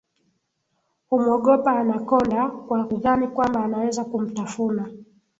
humwogopa 1.09 1.71
Anacconda 1.79 2.47
kwa 2.49 2.83
kudhani 2.85 3.27
kwamba 3.27 3.63
anaweza 3.63 4.03
kumtafuna 4.03 4.89